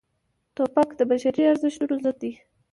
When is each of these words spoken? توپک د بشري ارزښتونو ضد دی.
توپک 0.55 0.89
د 0.99 1.01
بشري 1.09 1.43
ارزښتونو 1.51 1.95
ضد 2.03 2.15
دی. 2.21 2.31